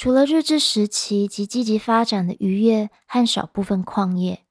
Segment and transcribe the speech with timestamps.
[0.00, 4.46] 除了日治时期及积极发展的渔业和少部分矿业，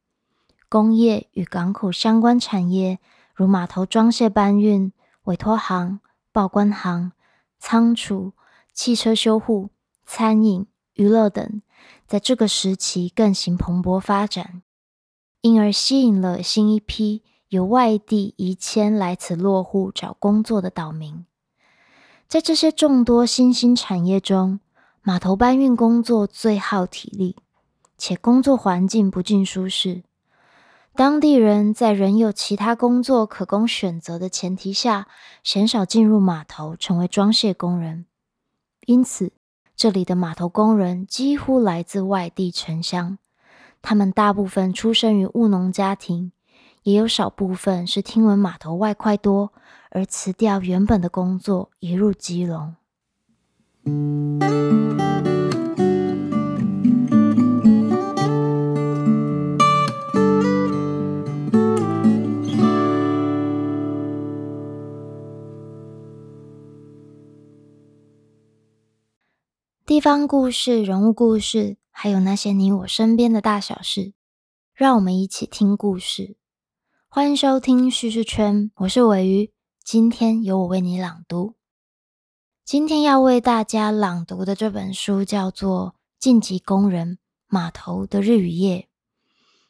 [0.70, 3.00] 工业与港口相关产业，
[3.34, 4.94] 如码头装卸搬运、
[5.24, 6.02] 委托行、
[6.32, 7.14] 报关行、
[7.58, 8.34] 仓储、
[8.76, 9.72] 汽车修护、
[10.06, 11.64] 餐饮、娱乐等，
[12.06, 14.62] 在这个时期更行蓬勃发展，
[15.42, 21.26] 因而吸引了新一批由外地移迁来此落户找工作的岛民。
[22.28, 24.60] 在这些众多新兴产业中，
[25.02, 27.38] 码头搬运工作最耗体力，
[27.98, 30.04] 且工作环境不尽舒适。
[30.96, 35.08] 当地人在仍有其他工作可供选择的前提下，
[35.44, 38.06] 鲜少进入码头成为装卸工人。
[38.86, 39.32] 因此，
[39.78, 43.18] 这里的码头工人几乎来自外地城乡。
[43.82, 46.34] 他们大部分出生于务农家庭，
[46.84, 49.54] 也有少部分是听闻码头外快多
[49.92, 52.76] 而辞掉原本的工作，移入基隆。
[70.00, 74.14] 地方故事、人物故事，还有那些你我身边的大小事，
[74.74, 76.38] 让我们一起听故事。
[77.10, 79.52] 欢迎收听叙事圈，我是尾鱼，
[79.84, 81.56] 今天由我为你朗读。
[82.64, 85.88] 今天要为大家朗读的这本书叫做
[86.18, 87.20] 《晋级工人
[87.50, 88.78] 码头的日与夜》，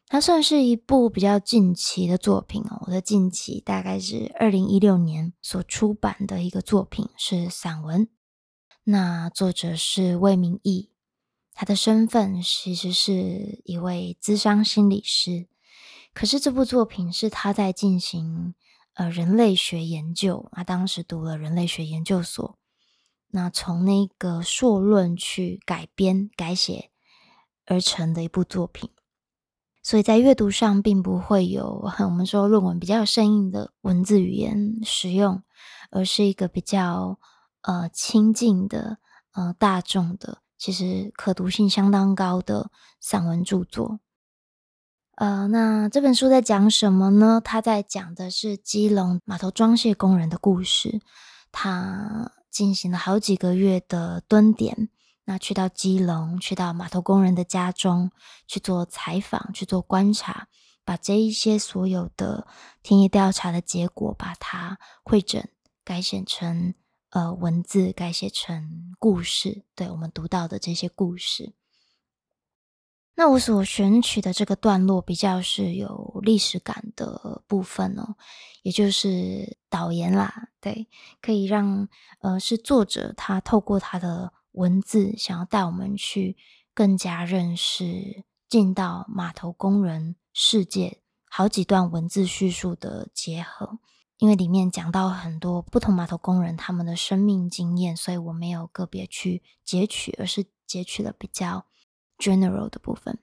[0.06, 2.84] 它算是一部比较近期的作品哦。
[2.86, 8.08] 我的近期大概是二零一六年所出版的一个作品，是散文。
[8.92, 10.90] 那作者是魏明义，
[11.54, 15.48] 他的身份其实是一位资商心理师。
[16.12, 18.56] 可是这部作品是他在进行
[18.96, 22.58] 呃人类学研究，他当时读了人类学研究所，
[23.28, 26.90] 那从那个硕论去改编改写
[27.68, 28.90] 而成的一部作品。
[29.84, 35.44] 所以在阅读上并不会有很 我们说论文比较生硬的文字语言使用，
[35.92, 37.20] 而是一个比较。
[37.62, 38.98] 呃，亲近的，
[39.34, 44.00] 呃，大众的，其实可读性相当高的散文著作。
[45.16, 47.42] 呃，那这本书在讲什么呢？
[47.44, 51.02] 他在讲的是基隆码头装卸工人的故事。
[51.52, 54.88] 他进行了好几个月的蹲点，
[55.26, 58.12] 那去到基隆，去到码头工人的家中
[58.48, 60.48] 去做采访，去做观察，
[60.86, 62.48] 把这一些所有的
[62.82, 65.44] 田野调查的结果，把它汇整
[65.84, 66.74] 改写成。
[67.10, 71.54] 呃，文字改写成故事，对我们读到的这些故事。
[73.16, 78.16] 那我所选取的这个段落比较是有历史感的部分哦，
[78.62, 80.88] 也就是导言啦，对，
[81.22, 86.38] 可以让呃是作者他透过他的文字，想要带我们去
[86.74, 93.80] 更加认识进到码头工人世界，好几段文字叙述的结合。
[94.20, 101.66] 因为里面讲到很多不同码头工人他们的生命经验，所以我没有个别去截取，而是截取了比较
[102.18, 103.18] general 的部分。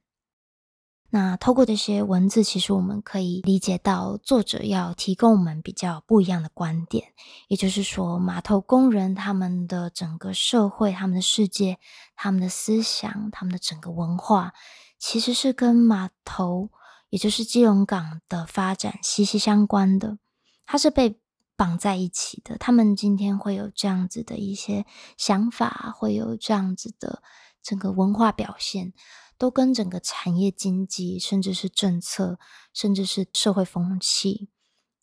[1.10, 7.12] 那透过这些文字，其实我们可以理解到作者要提供我们比较不一样的观点，
[7.48, 11.78] 也就是说，码头工人他们的整个社会、他们的世界、
[12.16, 14.52] 他们的思想、他们的整个文化，
[14.98, 16.70] 其实是跟码头，
[17.10, 20.18] 也就是基隆港的发展息息相关的。
[20.66, 21.20] 它是被
[21.56, 22.58] 绑在一起的。
[22.58, 24.84] 他们今天会有这样子的一些
[25.16, 27.22] 想法，会有这样子的
[27.62, 28.92] 整个文化表现，
[29.38, 32.38] 都跟整个产业经济，甚至是政策，
[32.74, 34.50] 甚至是社会风气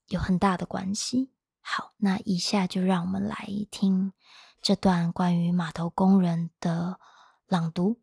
[0.09, 1.31] 有很大的关系。
[1.59, 4.13] 好，那以下就让我们来听
[4.62, 7.00] 这段关于码头工人的
[7.47, 8.00] 朗读。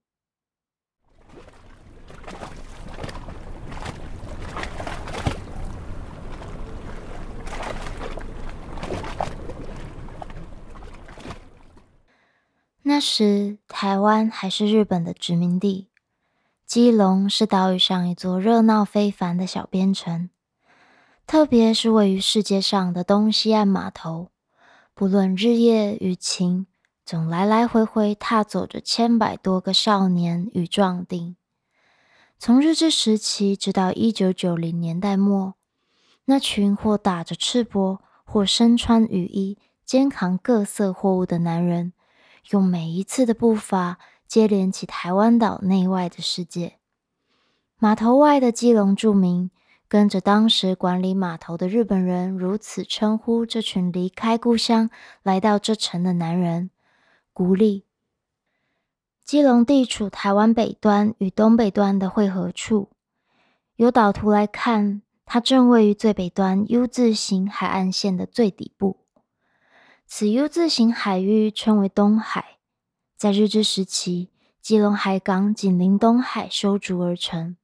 [12.90, 15.86] 那时，台湾还是日本的殖民地，
[16.66, 20.28] 基隆是岛屿上一座热闹非凡的小边城。
[21.24, 24.32] 特别是位于世界上的东西岸码头，
[24.92, 26.66] 不论日夜与晴，
[27.04, 31.36] 总来来回回踏走着千百多个少年与壮丁。
[32.40, 35.54] 从日治时期直到一九九零年代末，
[36.24, 41.92] 那群或打着赤膊，或身穿雨衣，肩扛各色货物的男人。
[42.48, 46.78] 用每一次的步伐接连起台湾岛内外的世界。
[47.78, 49.50] 码头外的基隆住民
[49.88, 54.90] 跟着当时管理码头的日本人如此称呼这群离开故乡
[55.22, 56.70] 来到这城的男人：
[57.32, 57.84] 孤立。
[59.24, 62.90] 基隆地处台湾北端与东北端的汇合处。
[63.76, 68.99] 由导图来看，它正位于最北端 U 字形海岸线的最底部。
[70.12, 72.56] 此 U 字形海域称为东海，
[73.16, 74.28] 在日治时期，
[74.60, 77.56] 基隆海港紧邻东海修筑而成，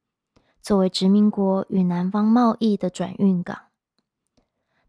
[0.61, 3.63] 作为殖民国与南方贸易的转运港。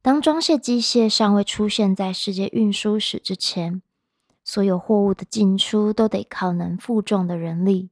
[0.00, 3.82] 当装卸机械尚未出现在世界运输史之前，
[4.44, 7.90] 所有货物的进出都得靠能负重的人力。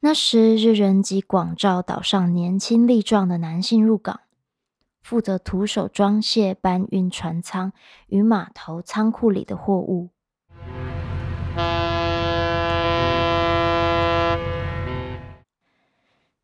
[0.00, 4.20] 那时，日人即广照岛上年轻力壮的男性入港，
[5.02, 7.72] 负责徒手装卸、搬运船舱
[8.06, 10.10] 与码头仓库里的货物。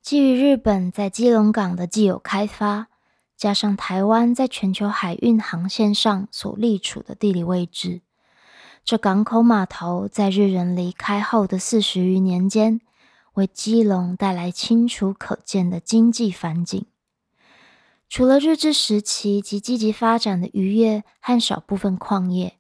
[0.03, 2.89] 基于日本在基隆港的既有开发，
[3.37, 8.01] 加上台湾在全球海运航线上所立处的地理位置，
[8.85, 12.81] 这港口码头在日人离开后的四十余年间。
[13.35, 16.87] 为基隆带来清楚可见的经济繁景。
[18.09, 22.59] 除了日治时期及积极发展的渔业和少部分矿业，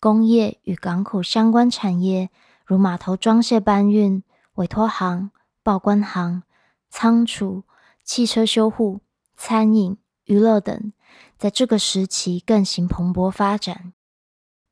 [0.00, 2.30] 工业与港口相关产业，
[2.66, 4.22] 如码头装卸搬运、
[4.54, 5.30] 委托行、
[5.62, 6.42] 报关行、
[6.90, 7.62] 仓储、
[8.02, 9.00] 汽车修护、
[9.36, 10.92] 餐饮、娱乐等，
[11.38, 13.92] 在这个时期更行蓬勃发展，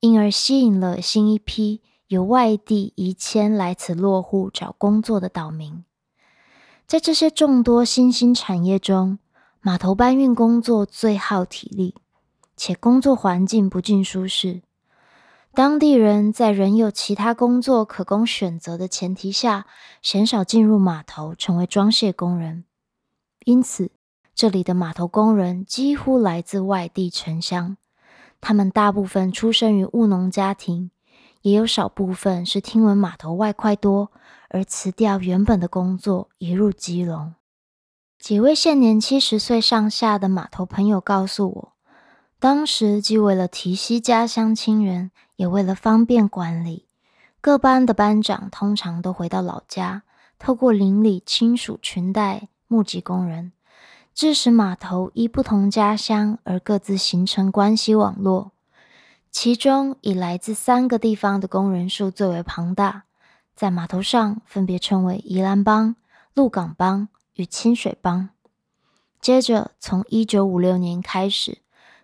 [0.01, 1.83] 因而吸引了新一批。
[2.09, 5.83] 由外地移迁来此落户找工作的岛民，
[6.87, 9.19] 在这些众多新兴产业中，
[9.65, 11.95] 码头搬运工作最耗体力，
[12.57, 14.63] 且工作环境不尽舒适。
[15.55, 19.67] 当地人在仍有其他工作可供选择的前提下，
[20.03, 22.65] 鲜少进入码头成为装卸工人。
[23.45, 23.93] 因此，
[24.35, 27.77] 这里的码头工人几乎来自外地城乡，
[28.41, 30.91] 他们大部分出生于务农家庭。
[31.43, 34.11] 也有少部分是听闻码头外快多
[34.49, 37.35] 而辞掉原本的工作，移入基隆。
[38.23, 41.73] 几位现年七十岁上下的码头朋友告诉我，
[42.39, 46.87] 当时既为了提携家乡亲人，也为了方便管理，
[47.41, 50.05] 各班的班长通常都回到老家，
[50.39, 53.51] 透过邻里亲属群带募集工人，
[54.15, 58.53] 致使码头依不同家乡而各自形成关系网络。
[59.33, 63.03] 其中以来自三个地方的工人数最为庞大，
[63.57, 65.97] 在码头上分别称为宜兰帮、
[66.35, 68.31] 鹿港帮与清水帮。
[69.21, 71.59] 接着，从一九五六年开始，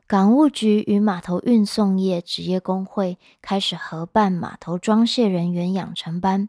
[0.07, 6.49] 港务局与码头运送业职业工会开始合办码头装卸人员养成班，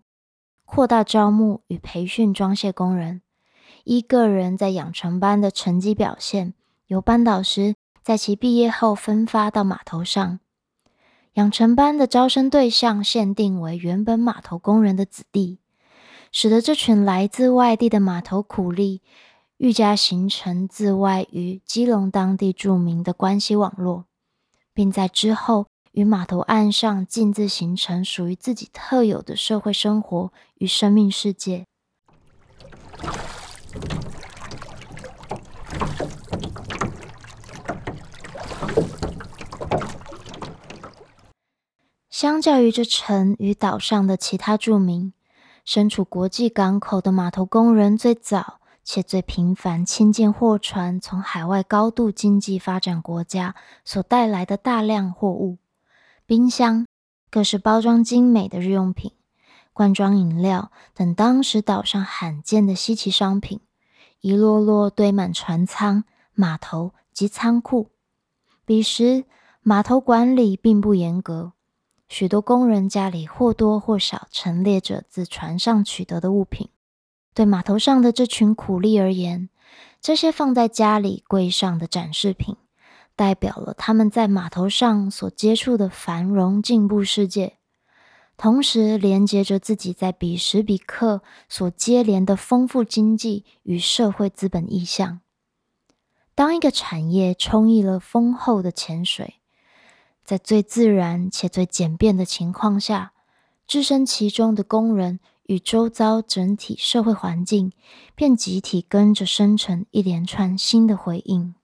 [0.66, 3.22] 扩大招募与培训装卸工人。
[3.86, 6.54] 依个人在养成班的成绩表现，
[6.88, 10.40] 由班导师在其毕业后分发到码头上。
[11.34, 15.60] 养成班的招生对象限定为原本码头工人的子弟，
[16.32, 19.02] 使得这群来自外地的码头苦力
[19.58, 24.06] 愈加形成自外于基隆当地著名的关系网络，
[24.74, 31.66] 并在之后与码头岸上径自形成属于自己特有的社会生活与生命世界。
[42.10, 45.14] 相较于这城与岛上的其他住民，
[45.72, 53.54] 身处国际港口的码头工人最早且最频繁亲见货船从海外高度经济发展国家
[53.86, 55.60] 所带来的大量货物，
[56.26, 56.88] 冰箱、
[57.30, 59.12] 各式包装精美的日用品、
[59.72, 63.60] 罐装饮料等当时岛上罕见的稀奇商品，
[64.22, 67.92] 一摞摞堆满船舱、码头及仓库。
[68.66, 69.26] 彼时
[69.62, 71.54] 码头管理并不严格。
[72.10, 76.70] 许多工人家里或多或少陈列着自船上取得的物品。
[77.36, 79.50] 对码头上的这群苦力而言，
[80.02, 82.58] 这些放在家里柜上的展示品，
[83.16, 87.58] 代表了他们在码头上所接触的繁荣进步世界，
[88.36, 95.22] 同时连接着自己在彼时彼刻所接连的丰富经济与社会资本意向。
[96.34, 99.39] 当一个产业充溢了丰厚的潜水。
[100.30, 103.14] 在最自然且最简便的情况下，
[103.66, 107.72] 置身其中的工人与周遭整体社会环境，
[108.14, 111.56] 便集体跟着生成一连串新的回应。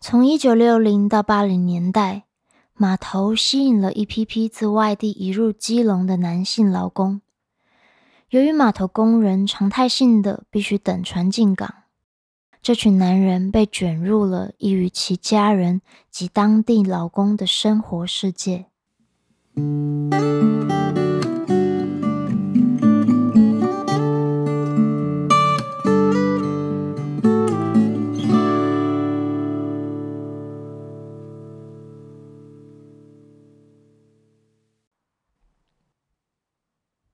[0.00, 2.24] 从一九六零到八零年代，
[2.74, 7.20] 码头吸引了一批批自外地移入基隆的男性劳工。
[8.30, 11.79] 由于码头工人常态性的必须等船进港。
[12.62, 18.66] 这群男人被卷入了异于其家人及当地老公的生活世界。